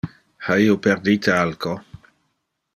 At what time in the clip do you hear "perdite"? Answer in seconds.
0.87-1.35